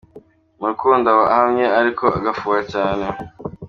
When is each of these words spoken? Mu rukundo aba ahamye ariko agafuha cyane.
Mu 0.59 0.65
rukundo 0.71 1.05
aba 1.13 1.25
ahamye 1.33 1.65
ariko 1.79 2.05
agafuha 2.17 2.61
cyane. 2.73 3.05